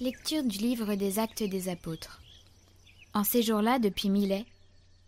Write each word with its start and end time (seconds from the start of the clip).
Lecture 0.00 0.44
du 0.44 0.58
livre 0.58 0.94
des 0.94 1.18
Actes 1.18 1.42
des 1.42 1.68
Apôtres. 1.68 2.22
En 3.14 3.24
ces 3.24 3.42
jours-là, 3.42 3.80
depuis 3.80 4.10
Milet, 4.10 4.46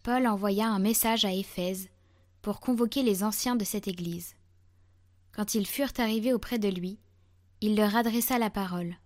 Paul 0.02 0.27
envoya 0.27 0.66
un 0.66 0.80
message 0.80 1.24
à 1.24 1.33
Éphèse 1.33 1.88
pour 2.42 2.59
convoquer 2.59 3.05
les 3.05 3.23
anciens 3.23 3.55
de 3.55 3.62
cette 3.62 3.87
Église. 3.87 4.34
Quand 5.30 5.55
ils 5.55 5.69
furent 5.69 5.92
arrivés 5.98 6.33
auprès 6.33 6.59
de 6.59 6.66
lui, 6.66 6.98
il 7.61 7.77
leur 7.77 7.95
adressa 7.95 8.37
la 8.41 8.50
parole. 8.50 8.97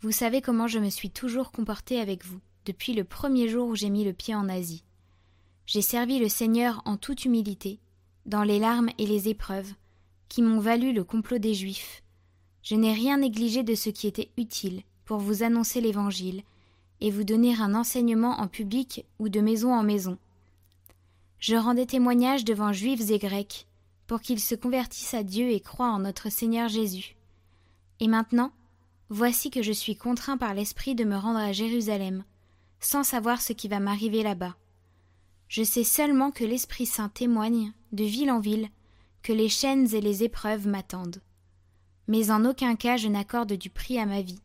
Vous 0.00 0.10
savez 0.10 0.40
comment 0.40 0.66
je 0.66 0.80
me 0.80 0.90
suis 0.90 1.10
toujours 1.10 1.52
comporté 1.52 2.00
avec 2.00 2.24
vous 2.24 2.40
depuis 2.64 2.92
le 2.92 3.04
premier 3.04 3.46
jour 3.46 3.68
où 3.68 3.76
j'ai 3.76 3.88
mis 3.88 4.02
le 4.02 4.12
pied 4.12 4.34
en 4.34 4.48
Asie. 4.48 4.82
J'ai 5.64 5.82
servi 5.82 6.18
le 6.18 6.28
Seigneur 6.28 6.82
en 6.86 6.96
toute 6.96 7.24
humilité, 7.24 7.78
dans 8.26 8.42
les 8.42 8.58
larmes 8.58 8.90
et 8.98 9.06
les 9.06 9.28
épreuves, 9.28 9.74
qui 10.28 10.42
m'ont 10.42 10.58
valu 10.58 10.92
le 10.92 11.04
complot 11.04 11.38
des 11.38 11.54
Juifs. 11.54 12.02
Je 12.62 12.76
n'ai 12.76 12.92
rien 12.92 13.18
négligé 13.18 13.62
de 13.62 13.74
ce 13.74 13.90
qui 13.90 14.06
était 14.06 14.30
utile 14.36 14.82
pour 15.04 15.18
vous 15.18 15.42
annoncer 15.42 15.80
l'Évangile 15.80 16.42
et 17.00 17.10
vous 17.10 17.24
donner 17.24 17.54
un 17.56 17.74
enseignement 17.74 18.40
en 18.40 18.46
public 18.46 19.04
ou 19.18 19.28
de 19.28 19.40
maison 19.40 19.74
en 19.74 19.82
maison. 19.82 20.16
Je 21.40 21.56
rendais 21.56 21.86
témoignage 21.86 22.44
devant 22.44 22.72
Juifs 22.72 23.10
et 23.10 23.18
Grecs 23.18 23.66
pour 24.06 24.20
qu'ils 24.20 24.40
se 24.40 24.54
convertissent 24.54 25.14
à 25.14 25.24
Dieu 25.24 25.50
et 25.50 25.58
croient 25.60 25.90
en 25.90 25.98
notre 25.98 26.30
Seigneur 26.30 26.68
Jésus. 26.68 27.16
Et 27.98 28.06
maintenant, 28.06 28.52
voici 29.08 29.50
que 29.50 29.62
je 29.62 29.72
suis 29.72 29.96
contraint 29.96 30.36
par 30.36 30.54
l'Esprit 30.54 30.94
de 30.94 31.04
me 31.04 31.16
rendre 31.16 31.40
à 31.40 31.52
Jérusalem, 31.52 32.24
sans 32.78 33.02
savoir 33.02 33.40
ce 33.40 33.52
qui 33.52 33.66
va 33.66 33.80
m'arriver 33.80 34.22
là-bas. 34.22 34.54
Je 35.48 35.64
sais 35.64 35.84
seulement 35.84 36.30
que 36.30 36.44
l'Esprit 36.44 36.86
Saint 36.86 37.08
témoigne, 37.08 37.72
de 37.90 38.04
ville 38.04 38.30
en 38.30 38.38
ville, 38.38 38.68
que 39.22 39.32
les 39.32 39.48
chaînes 39.48 39.92
et 39.94 40.00
les 40.00 40.22
épreuves 40.22 40.68
m'attendent. 40.68 41.20
Mais 42.08 42.30
en 42.30 42.44
aucun 42.44 42.76
cas 42.76 42.96
je 42.96 43.08
n'accorde 43.08 43.52
du 43.52 43.70
prix 43.70 43.98
à 43.98 44.06
ma 44.06 44.22
vie, 44.22 44.40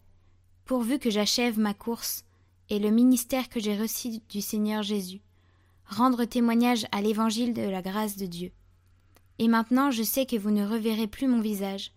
pourvu 0.65 0.99
que 0.99 1.09
j'achève 1.09 1.59
ma 1.59 1.73
course 1.73 2.23
et 2.69 2.79
le 2.79 2.91
ministère 2.91 3.49
que 3.49 3.59
j'ai 3.59 3.77
reçu 3.77 4.19
du 4.29 4.41
Seigneur 4.41 4.83
Jésus, 4.83 5.21
rendre 5.85 6.25
témoignage 6.25 6.85
à 6.91 7.01
l'évangile 7.01 7.53
de 7.53 7.61
la 7.61 7.81
grâce 7.81 8.17
de 8.17 8.25
Dieu. 8.25 8.51
Et 9.39 9.47
maintenant 9.47 9.91
je 9.91 10.03
sais 10.03 10.25
que 10.25 10.35
vous 10.35 10.51
ne 10.51 10.67
reverrez 10.67 11.07
plus 11.07 11.27
mon 11.27 11.41
visage, 11.41 11.91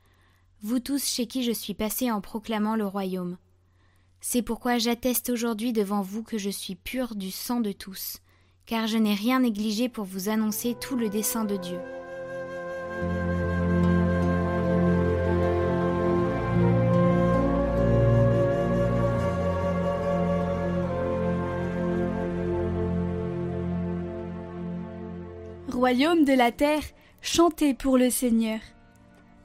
vous 0.62 0.78
tous 0.78 1.04
chez 1.04 1.26
qui 1.26 1.42
je 1.42 1.52
suis 1.52 1.74
passé 1.74 2.10
en 2.10 2.20
proclamant 2.20 2.76
le 2.76 2.86
royaume. 2.86 3.36
C'est 4.20 4.42
pourquoi 4.42 4.78
j'atteste 4.78 5.30
aujourd'hui 5.30 5.72
devant 5.72 6.02
vous 6.02 6.22
que 6.22 6.36
je 6.36 6.50
suis 6.50 6.74
pur 6.74 7.14
du 7.14 7.30
sang 7.30 7.60
de 7.60 7.72
tous, 7.72 8.18
car 8.66 8.86
je 8.86 8.98
n'ai 8.98 9.14
rien 9.14 9.40
négligé 9.40 9.88
pour 9.88 10.04
vous 10.04 10.28
annoncer 10.28 10.76
tout 10.78 10.96
le 10.96 11.08
dessein 11.08 11.44
de 11.44 11.56
Dieu. 11.56 11.78
Royaume 25.80 26.26
de 26.26 26.34
la 26.34 26.52
terre, 26.52 26.82
chantez 27.22 27.72
pour 27.72 27.96
le 27.96 28.10
Seigneur. 28.10 28.60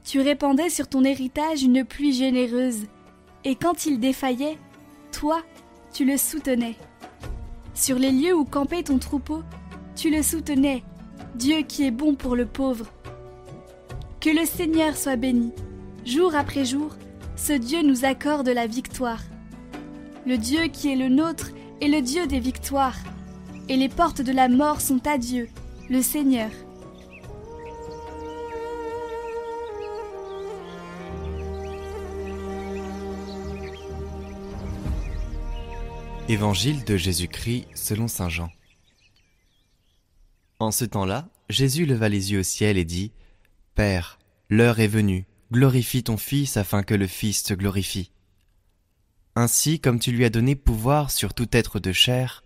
Tu 0.04 0.20
répandais 0.20 0.68
sur 0.68 0.86
ton 0.86 1.02
héritage 1.02 1.62
une 1.62 1.82
pluie 1.82 2.12
généreuse, 2.12 2.88
et 3.44 3.54
quand 3.54 3.86
il 3.86 3.98
défaillait, 3.98 4.58
toi, 5.12 5.40
tu 5.94 6.04
le 6.04 6.18
soutenais. 6.18 6.76
Sur 7.72 7.98
les 7.98 8.10
lieux 8.10 8.34
où 8.34 8.44
campait 8.44 8.82
ton 8.82 8.98
troupeau, 8.98 9.44
tu 9.94 10.10
le 10.10 10.22
soutenais, 10.22 10.84
Dieu 11.36 11.62
qui 11.62 11.86
est 11.86 11.90
bon 11.90 12.14
pour 12.14 12.36
le 12.36 12.44
pauvre. 12.44 12.92
Que 14.20 14.28
le 14.28 14.44
Seigneur 14.44 14.94
soit 14.94 15.16
béni. 15.16 15.52
Jour 16.04 16.34
après 16.34 16.66
jour, 16.66 16.96
ce 17.36 17.54
Dieu 17.54 17.80
nous 17.80 18.04
accorde 18.04 18.50
la 18.50 18.66
victoire. 18.66 19.22
Le 20.26 20.36
Dieu 20.36 20.64
qui 20.64 20.92
est 20.92 20.96
le 20.96 21.08
nôtre 21.08 21.52
est 21.80 21.88
le 21.88 22.02
Dieu 22.02 22.26
des 22.26 22.40
victoires, 22.40 22.98
et 23.70 23.76
les 23.78 23.88
portes 23.88 24.20
de 24.20 24.32
la 24.32 24.50
mort 24.50 24.82
sont 24.82 25.00
à 25.06 25.16
Dieu, 25.16 25.48
le 25.88 26.02
Seigneur. 26.02 26.50
Évangile 36.28 36.84
de 36.84 36.96
Jésus-Christ 36.96 37.66
selon 37.74 38.08
Saint 38.08 38.28
Jean. 38.28 38.50
En 40.58 40.72
ce 40.72 40.84
temps-là, 40.84 41.28
Jésus 41.48 41.86
leva 41.86 42.08
les 42.08 42.32
yeux 42.32 42.40
au 42.40 42.42
ciel 42.42 42.78
et 42.78 42.84
dit, 42.84 43.12
Père, 43.76 44.18
l'heure 44.50 44.80
est 44.80 44.88
venue, 44.88 45.26
glorifie 45.52 46.02
ton 46.02 46.16
Fils 46.16 46.56
afin 46.56 46.82
que 46.82 46.94
le 46.94 47.06
Fils 47.06 47.44
te 47.44 47.54
glorifie. 47.54 48.10
Ainsi, 49.36 49.78
comme 49.78 50.00
tu 50.00 50.10
lui 50.10 50.24
as 50.24 50.30
donné 50.30 50.56
pouvoir 50.56 51.12
sur 51.12 51.32
tout 51.32 51.48
être 51.52 51.78
de 51.78 51.92
chair, 51.92 52.42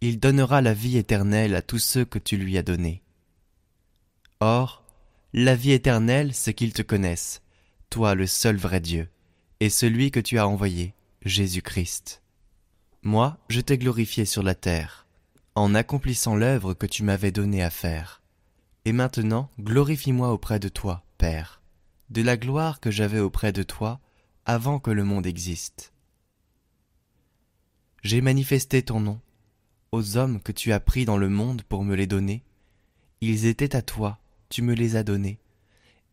il 0.00 0.18
donnera 0.20 0.60
la 0.60 0.74
vie 0.74 0.96
éternelle 0.96 1.54
à 1.54 1.62
tous 1.62 1.78
ceux 1.78 2.04
que 2.04 2.18
tu 2.18 2.36
lui 2.36 2.58
as 2.58 2.62
donnés. 2.62 3.02
Or, 4.40 4.84
la 5.32 5.56
vie 5.56 5.72
éternelle, 5.72 6.34
c'est 6.34 6.54
qu'ils 6.54 6.72
te 6.72 6.82
connaissent, 6.82 7.42
toi 7.90 8.14
le 8.14 8.26
seul 8.26 8.56
vrai 8.56 8.80
Dieu, 8.80 9.08
et 9.60 9.70
celui 9.70 10.10
que 10.10 10.20
tu 10.20 10.38
as 10.38 10.46
envoyé, 10.46 10.94
Jésus-Christ. 11.24 12.22
Moi, 13.02 13.38
je 13.48 13.60
t'ai 13.60 13.78
glorifié 13.78 14.24
sur 14.24 14.42
la 14.42 14.54
terre, 14.54 15.06
en 15.54 15.74
accomplissant 15.74 16.36
l'œuvre 16.36 16.74
que 16.74 16.86
tu 16.86 17.02
m'avais 17.02 17.32
donnée 17.32 17.62
à 17.62 17.70
faire. 17.70 18.22
Et 18.84 18.92
maintenant, 18.92 19.50
glorifie-moi 19.58 20.30
auprès 20.30 20.58
de 20.58 20.68
toi, 20.68 21.04
Père, 21.18 21.62
de 22.10 22.22
la 22.22 22.36
gloire 22.36 22.80
que 22.80 22.90
j'avais 22.90 23.20
auprès 23.20 23.52
de 23.52 23.62
toi 23.62 24.00
avant 24.44 24.78
que 24.78 24.90
le 24.90 25.04
monde 25.04 25.26
existe. 25.26 25.92
J'ai 28.02 28.20
manifesté 28.20 28.82
ton 28.82 29.00
nom 29.00 29.20
aux 29.94 30.16
hommes 30.16 30.40
que 30.40 30.52
tu 30.52 30.72
as 30.72 30.80
pris 30.80 31.04
dans 31.04 31.16
le 31.16 31.28
monde 31.28 31.62
pour 31.62 31.84
me 31.84 31.94
les 31.94 32.06
donner. 32.06 32.42
Ils 33.20 33.46
étaient 33.46 33.74
à 33.74 33.82
toi, 33.82 34.18
tu 34.48 34.62
me 34.62 34.74
les 34.74 34.96
as 34.96 35.04
donnés, 35.04 35.38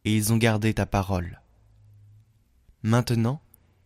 et 0.05 0.15
ils 0.15 0.31
ont 0.31 0.37
gardé 0.37 0.73
ta 0.73 0.85
parole. 0.85 1.41
Maintenant, 2.83 3.41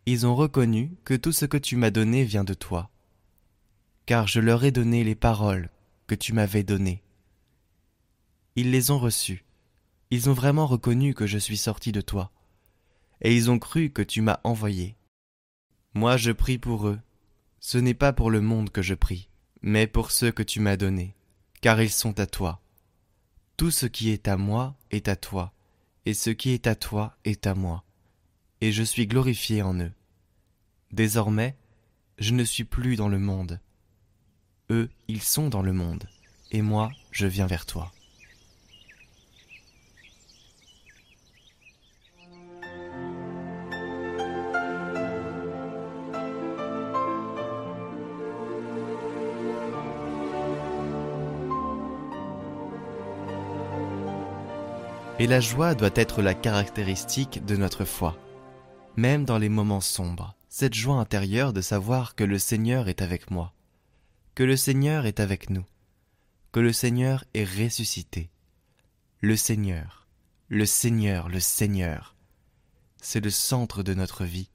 ils 0.05 0.27
ont 0.27 0.35
reconnu 0.35 0.91
que 1.03 1.15
tout 1.15 1.31
ce 1.31 1.45
que 1.45 1.57
tu 1.57 1.75
m'as 1.75 1.91
donné 1.91 2.23
vient 2.23 2.43
de 2.43 2.53
toi 2.53 2.91
car 4.05 4.27
je 4.27 4.39
leur 4.39 4.63
ai 4.63 4.71
donné 4.71 5.03
les 5.03 5.15
paroles 5.15 5.69
que 6.07 6.15
tu 6.15 6.33
m'avais 6.33 6.63
données. 6.63 7.03
Ils 8.55 8.71
les 8.71 8.91
ont 8.91 8.99
reçues, 8.99 9.45
ils 10.11 10.29
ont 10.29 10.33
vraiment 10.33 10.67
reconnu 10.67 11.13
que 11.13 11.25
je 11.25 11.37
suis 11.37 11.57
sorti 11.57 11.91
de 11.91 12.01
toi, 12.01 12.31
et 13.21 13.35
ils 13.35 13.49
ont 13.49 13.59
cru 13.59 13.89
que 13.89 14.01
tu 14.01 14.21
m'as 14.21 14.39
envoyé. 14.43 14.95
Moi 15.93 16.17
je 16.17 16.31
prie 16.31 16.57
pour 16.57 16.87
eux, 16.87 16.99
ce 17.59 17.77
n'est 17.77 17.95
pas 17.95 18.13
pour 18.13 18.29
le 18.29 18.41
monde 18.41 18.69
que 18.69 18.81
je 18.81 18.93
prie, 18.93 19.29
mais 19.65 19.87
pour 19.87 20.11
ceux 20.11 20.31
que 20.31 20.43
tu 20.43 20.59
m'as 20.59 20.77
donnés, 20.77 21.15
car 21.59 21.81
ils 21.81 21.89
sont 21.89 22.19
à 22.19 22.27
toi. 22.27 22.61
Tout 23.57 23.71
ce 23.71 23.87
qui 23.87 24.11
est 24.11 24.27
à 24.27 24.37
moi 24.37 24.75
est 24.91 25.07
à 25.07 25.15
toi, 25.15 25.53
et 26.05 26.13
ce 26.13 26.29
qui 26.29 26.51
est 26.51 26.67
à 26.67 26.75
toi 26.75 27.17
est 27.25 27.47
à 27.47 27.55
moi, 27.55 27.83
et 28.61 28.71
je 28.71 28.83
suis 28.83 29.07
glorifié 29.07 29.63
en 29.63 29.79
eux. 29.79 29.91
Désormais, 30.91 31.55
je 32.19 32.35
ne 32.35 32.43
suis 32.43 32.63
plus 32.63 32.95
dans 32.95 33.09
le 33.09 33.17
monde, 33.17 33.59
eux, 34.69 34.91
ils 35.07 35.23
sont 35.23 35.49
dans 35.49 35.63
le 35.63 35.73
monde, 35.73 36.07
et 36.51 36.61
moi, 36.61 36.91
je 37.09 37.25
viens 37.25 37.47
vers 37.47 37.65
toi. 37.65 37.91
Et 55.19 55.27
la 55.27 55.39
joie 55.39 55.75
doit 55.75 55.91
être 55.95 56.21
la 56.21 56.33
caractéristique 56.33 57.45
de 57.45 57.55
notre 57.55 57.85
foi. 57.85 58.17
Même 58.95 59.25
dans 59.25 59.37
les 59.37 59.49
moments 59.49 59.81
sombres, 59.81 60.35
cette 60.49 60.73
joie 60.73 60.95
intérieure 60.95 61.53
de 61.53 61.61
savoir 61.61 62.15
que 62.15 62.23
le 62.23 62.39
Seigneur 62.39 62.89
est 62.89 63.01
avec 63.01 63.31
moi 63.31 63.55
que 64.35 64.43
le 64.43 64.57
Seigneur 64.57 65.05
est 65.05 65.21
avec 65.21 65.49
nous, 65.49 65.63
que 66.51 66.59
le 66.59 66.73
Seigneur 66.73 67.23
est 67.33 67.45
ressuscité. 67.45 68.29
Le 69.21 69.37
Seigneur, 69.37 70.07
le 70.49 70.65
Seigneur, 70.65 71.29
le 71.29 71.39
Seigneur, 71.39 72.17
c'est 73.01 73.23
le 73.23 73.29
centre 73.29 73.81
de 73.81 73.93
notre 73.93 74.25
vie 74.25 74.49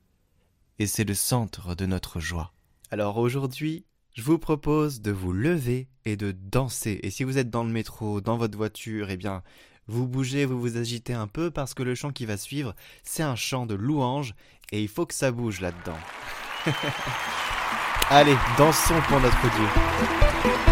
et 0.78 0.86
c'est 0.86 1.04
le 1.04 1.14
centre 1.14 1.74
de 1.74 1.86
notre 1.86 2.20
joie. 2.20 2.52
Alors 2.90 3.16
aujourd'hui, 3.16 3.86
je 4.12 4.20
vous 4.20 4.38
propose 4.38 5.00
de 5.00 5.12
vous 5.12 5.32
lever 5.32 5.88
et 6.04 6.18
de 6.18 6.32
danser. 6.32 7.00
Et 7.02 7.10
si 7.10 7.24
vous 7.24 7.38
êtes 7.38 7.48
dans 7.48 7.64
le 7.64 7.72
métro, 7.72 8.20
dans 8.20 8.36
votre 8.36 8.58
voiture, 8.58 9.08
eh 9.08 9.16
bien, 9.16 9.42
vous 9.90 10.06
bougez, 10.06 10.44
vous 10.44 10.60
vous 10.60 10.76
agitez 10.76 11.14
un 11.14 11.26
peu 11.26 11.50
parce 11.50 11.74
que 11.74 11.82
le 11.82 11.94
chant 11.94 12.10
qui 12.10 12.24
va 12.24 12.36
suivre, 12.36 12.74
c'est 13.02 13.22
un 13.22 13.34
chant 13.34 13.66
de 13.66 13.74
louange 13.74 14.34
et 14.70 14.80
il 14.80 14.88
faut 14.88 15.04
que 15.04 15.14
ça 15.14 15.32
bouge 15.32 15.60
là-dedans. 15.60 15.98
Allez, 18.10 18.36
dansons 18.56 19.00
pour 19.08 19.20
notre 19.20 19.40
Dieu. 19.40 20.69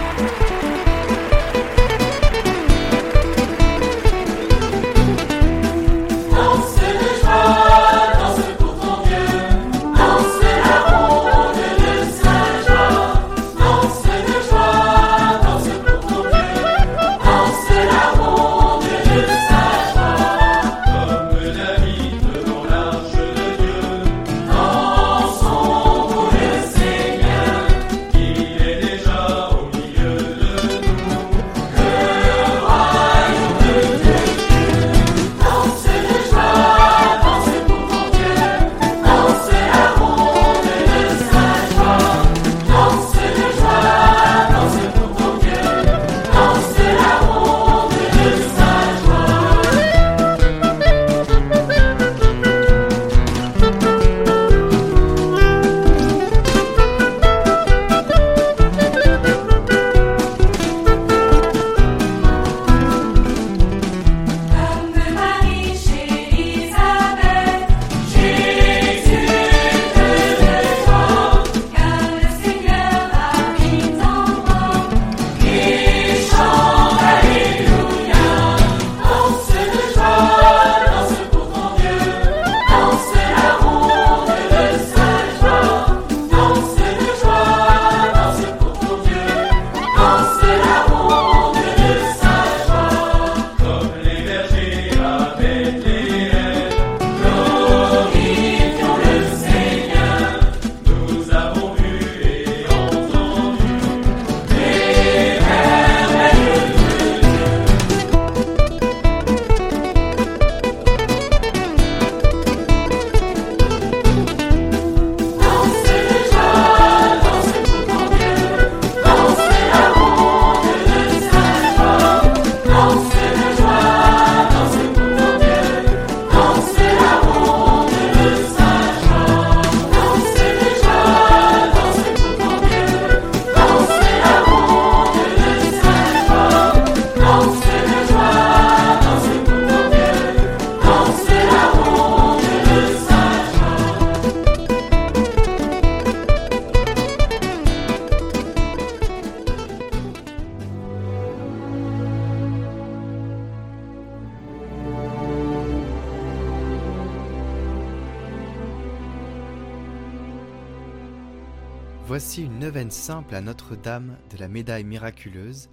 Voici 162.19 162.43
une 162.43 162.59
neuvaine 162.59 162.91
simple 162.91 163.37
à 163.37 163.41
Notre-Dame 163.41 164.17
de 164.33 164.39
la 164.39 164.49
médaille 164.49 164.83
miraculeuse, 164.83 165.71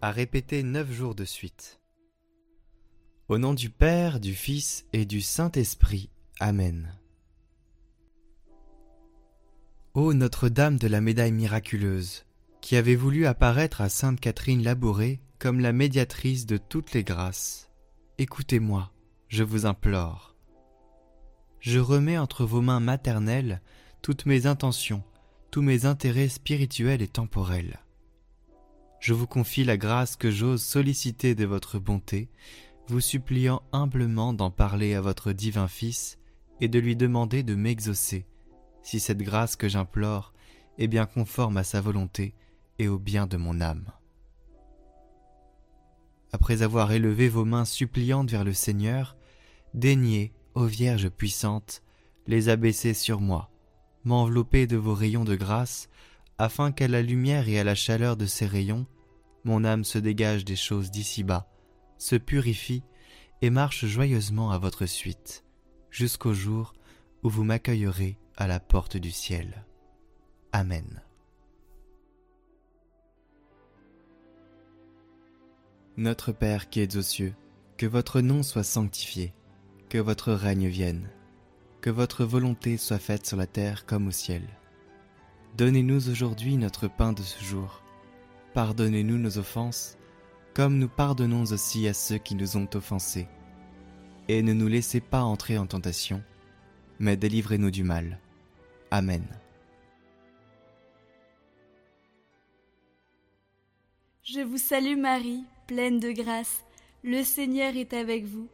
à 0.00 0.10
répéter 0.10 0.62
neuf 0.62 0.90
jours 0.90 1.14
de 1.14 1.26
suite. 1.26 1.78
Au 3.28 3.36
nom 3.36 3.52
du 3.52 3.68
Père, 3.68 4.18
du 4.18 4.32
Fils 4.32 4.86
et 4.94 5.04
du 5.04 5.20
Saint-Esprit. 5.20 6.08
Amen. 6.40 6.94
Ô 9.92 10.14
Notre-Dame 10.14 10.78
de 10.78 10.88
la 10.88 11.02
médaille 11.02 11.32
miraculeuse, 11.32 12.24
qui 12.62 12.74
avez 12.76 12.96
voulu 12.96 13.26
apparaître 13.26 13.82
à 13.82 13.90
Sainte 13.90 14.20
Catherine 14.20 14.62
Labourée 14.62 15.20
comme 15.38 15.60
la 15.60 15.74
médiatrice 15.74 16.46
de 16.46 16.56
toutes 16.56 16.94
les 16.94 17.04
grâces, 17.04 17.70
écoutez-moi, 18.16 18.90
je 19.28 19.44
vous 19.44 19.66
implore. 19.66 20.34
Je 21.60 21.78
remets 21.78 22.16
entre 22.16 22.46
vos 22.46 22.62
mains 22.62 22.80
maternelles 22.80 23.60
toutes 24.00 24.24
mes 24.24 24.46
intentions, 24.46 25.02
tous 25.50 25.62
mes 25.62 25.86
intérêts 25.86 26.28
spirituels 26.28 27.02
et 27.02 27.08
temporels. 27.08 27.80
Je 29.00 29.14
vous 29.14 29.26
confie 29.26 29.64
la 29.64 29.76
grâce 29.76 30.16
que 30.16 30.30
j'ose 30.30 30.62
solliciter 30.62 31.34
de 31.34 31.46
votre 31.46 31.78
bonté, 31.78 32.28
vous 32.88 33.00
suppliant 33.00 33.62
humblement 33.72 34.32
d'en 34.32 34.50
parler 34.50 34.94
à 34.94 35.00
votre 35.00 35.32
divin 35.32 35.68
Fils 35.68 36.18
et 36.60 36.68
de 36.68 36.78
lui 36.78 36.96
demander 36.96 37.42
de 37.42 37.54
m'exaucer, 37.54 38.26
si 38.82 39.00
cette 39.00 39.22
grâce 39.22 39.56
que 39.56 39.68
j'implore 39.68 40.32
est 40.78 40.88
bien 40.88 41.06
conforme 41.06 41.56
à 41.56 41.64
sa 41.64 41.80
volonté 41.80 42.34
et 42.78 42.88
au 42.88 42.98
bien 42.98 43.26
de 43.26 43.36
mon 43.36 43.60
âme. 43.60 43.90
Après 46.32 46.62
avoir 46.62 46.92
élevé 46.92 47.28
vos 47.28 47.44
mains 47.44 47.64
suppliantes 47.64 48.30
vers 48.30 48.44
le 48.44 48.52
Seigneur, 48.52 49.16
daignez, 49.72 50.32
ô 50.54 50.64
Vierge 50.64 51.08
puissante, 51.08 51.82
les 52.26 52.50
abaisser 52.50 52.92
sur 52.92 53.20
moi, 53.20 53.50
m'envelopper 54.04 54.66
de 54.66 54.76
vos 54.76 54.94
rayons 54.94 55.24
de 55.24 55.36
grâce, 55.36 55.88
afin 56.38 56.72
qu'à 56.72 56.88
la 56.88 57.02
lumière 57.02 57.48
et 57.48 57.58
à 57.58 57.64
la 57.64 57.74
chaleur 57.74 58.16
de 58.16 58.26
ces 58.26 58.46
rayons, 58.46 58.86
mon 59.44 59.64
âme 59.64 59.84
se 59.84 59.98
dégage 59.98 60.44
des 60.44 60.56
choses 60.56 60.90
d'ici-bas, 60.90 61.48
se 61.98 62.16
purifie 62.16 62.82
et 63.42 63.50
marche 63.50 63.86
joyeusement 63.86 64.50
à 64.50 64.58
votre 64.58 64.86
suite, 64.86 65.44
jusqu'au 65.90 66.34
jour 66.34 66.74
où 67.22 67.28
vous 67.28 67.44
m'accueillerez 67.44 68.18
à 68.36 68.46
la 68.46 68.60
porte 68.60 68.96
du 68.96 69.10
ciel. 69.10 69.64
Amen. 70.52 71.02
Notre 75.96 76.30
Père 76.30 76.68
qui 76.68 76.80
es 76.80 76.96
aux 76.96 77.02
cieux, 77.02 77.34
que 77.76 77.86
votre 77.86 78.20
nom 78.20 78.44
soit 78.44 78.62
sanctifié, 78.62 79.34
que 79.88 79.98
votre 79.98 80.32
règne 80.32 80.68
vienne, 80.68 81.10
que 81.80 81.90
votre 81.90 82.24
volonté 82.24 82.76
soit 82.76 82.98
faite 82.98 83.26
sur 83.26 83.36
la 83.36 83.46
terre 83.46 83.86
comme 83.86 84.08
au 84.08 84.10
ciel. 84.10 84.42
Donnez-nous 85.56 86.08
aujourd'hui 86.08 86.56
notre 86.56 86.88
pain 86.88 87.12
de 87.12 87.22
ce 87.22 87.42
jour. 87.42 87.82
Pardonnez-nous 88.54 89.18
nos 89.18 89.38
offenses, 89.38 89.96
comme 90.54 90.78
nous 90.78 90.88
pardonnons 90.88 91.44
aussi 91.52 91.86
à 91.88 91.94
ceux 91.94 92.18
qui 92.18 92.34
nous 92.34 92.56
ont 92.56 92.68
offensés. 92.74 93.28
Et 94.28 94.42
ne 94.42 94.52
nous 94.52 94.68
laissez 94.68 95.00
pas 95.00 95.22
entrer 95.22 95.58
en 95.58 95.66
tentation, 95.66 96.22
mais 96.98 97.16
délivrez-nous 97.16 97.70
du 97.70 97.84
mal. 97.84 98.18
Amen. 98.90 99.24
Je 104.22 104.40
vous 104.40 104.58
salue 104.58 104.98
Marie, 104.98 105.44
pleine 105.66 106.00
de 106.00 106.12
grâce, 106.12 106.64
le 107.02 107.22
Seigneur 107.22 107.76
est 107.76 107.94
avec 107.94 108.24
vous. 108.24 108.48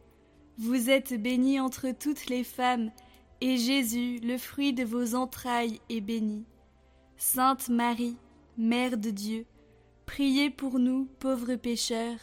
Vous 0.57 0.89
êtes 0.89 1.21
bénie 1.21 1.59
entre 1.59 1.91
toutes 1.91 2.27
les 2.27 2.45
femmes, 2.45 2.91
et 3.41 3.57
Jésus, 3.57 4.19
le 4.23 4.37
fruit 4.37 4.73
de 4.73 4.83
vos 4.83 5.15
entrailles, 5.15 5.79
est 5.89 6.01
béni. 6.01 6.45
Sainte 7.17 7.69
Marie, 7.69 8.17
Mère 8.57 8.97
de 8.97 9.09
Dieu, 9.09 9.45
priez 10.05 10.49
pour 10.49 10.79
nous 10.79 11.05
pauvres 11.19 11.55
pécheurs, 11.55 12.19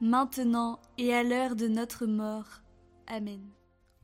maintenant 0.00 0.80
et 0.96 1.14
à 1.14 1.22
l'heure 1.22 1.56
de 1.56 1.68
notre 1.68 2.06
mort. 2.06 2.62
Amen. 3.06 3.40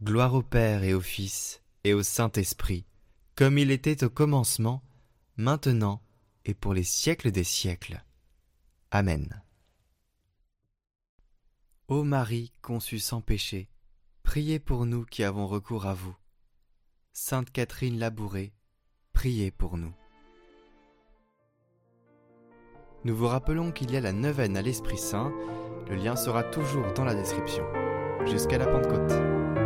Gloire 0.02 0.34
au 0.34 0.42
Père 0.42 0.82
et 0.82 0.94
au 0.94 1.00
Fils 1.00 1.62
et 1.84 1.94
au 1.94 2.02
Saint-Esprit, 2.02 2.84
comme 3.34 3.58
il 3.58 3.70
était 3.70 4.04
au 4.04 4.10
commencement, 4.10 4.82
maintenant 5.36 6.00
et 6.44 6.54
pour 6.54 6.74
les 6.74 6.84
siècles 6.84 7.30
des 7.30 7.44
siècles. 7.44 8.04
Amen. 8.90 9.42
Ô 11.88 12.02
Marie 12.02 12.52
conçue 12.62 12.98
sans 12.98 13.20
péché, 13.20 13.68
priez 14.22 14.58
pour 14.58 14.86
nous 14.86 15.04
qui 15.04 15.22
avons 15.24 15.46
recours 15.46 15.86
à 15.86 15.94
vous. 15.94 16.16
Sainte 17.16 17.52
Catherine 17.52 18.00
Labourée, 18.00 18.52
priez 19.12 19.52
pour 19.52 19.76
nous. 19.76 19.94
Nous 23.04 23.14
vous 23.14 23.28
rappelons 23.28 23.70
qu'il 23.70 23.92
y 23.92 23.96
a 23.96 24.00
la 24.00 24.12
neuvaine 24.12 24.56
à 24.56 24.62
l'Esprit 24.62 24.98
Saint, 24.98 25.32
le 25.88 25.94
lien 25.94 26.16
sera 26.16 26.42
toujours 26.42 26.92
dans 26.94 27.04
la 27.04 27.14
description. 27.14 27.62
Jusqu'à 28.26 28.58
la 28.58 28.66
Pentecôte. 28.66 29.63